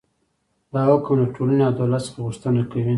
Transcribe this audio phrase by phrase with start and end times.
[0.73, 2.89] دا حکم له ټولنې او دولت څخه غوښتنه کوي.